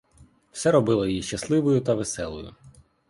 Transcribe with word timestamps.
Все 0.51 0.71
робило 0.71 1.07
її 1.07 1.21
щасливою 1.23 1.81
та 1.81 1.93
веселою. 1.95 2.55